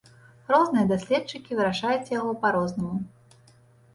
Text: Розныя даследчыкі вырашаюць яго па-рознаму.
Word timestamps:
Розныя 0.51 0.85
даследчыкі 0.91 1.51
вырашаюць 1.59 2.11
яго 2.13 2.31
па-рознаму. 2.41 2.95